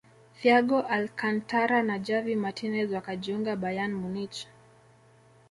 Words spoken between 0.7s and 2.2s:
alcantara na